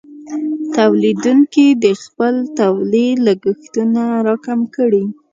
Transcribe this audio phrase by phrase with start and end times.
[0.75, 5.05] تولیدونکې د خپل تولید لګښتونه راکم کړي.